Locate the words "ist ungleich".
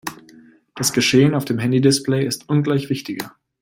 2.25-2.89